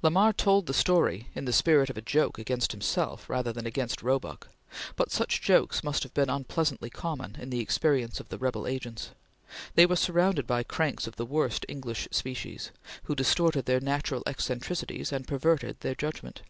Lamar 0.00 0.32
told 0.32 0.64
the 0.64 0.72
story 0.72 1.28
in 1.34 1.44
the 1.44 1.52
spirit 1.52 1.90
of 1.90 1.98
a 1.98 2.00
joke 2.00 2.38
against 2.38 2.72
himself 2.72 3.28
rather 3.28 3.52
than 3.52 3.66
against 3.66 4.02
Roebuck; 4.02 4.48
but 4.96 5.10
such 5.12 5.42
jokes 5.42 5.84
must 5.84 6.02
have 6.02 6.14
been 6.14 6.30
unpleasantly 6.30 6.88
common 6.88 7.36
in 7.38 7.50
the 7.50 7.60
experience 7.60 8.18
of 8.18 8.30
the 8.30 8.38
rebel 8.38 8.66
agents. 8.66 9.10
They 9.74 9.84
were 9.84 9.96
surrounded 9.96 10.46
by 10.46 10.62
cranks 10.62 11.06
of 11.06 11.16
the 11.16 11.26
worst 11.26 11.66
English 11.68 12.08
species, 12.10 12.70
who 13.02 13.14
distorted 13.14 13.66
their 13.66 13.80
natural 13.80 14.22
eccentricities 14.26 15.12
and 15.12 15.28
perverted 15.28 15.80
their 15.80 15.94
judgment. 15.94 16.40